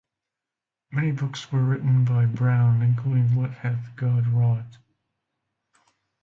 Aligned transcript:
Many 0.89 1.11
books 1.11 1.51
were 1.51 1.63
written 1.63 2.05
by 2.05 2.25
Brown, 2.25 2.81
including 2.81 3.35
What 3.35 3.51
Hath 3.51 3.95
God 3.95 4.25
Wrought? 4.29 4.79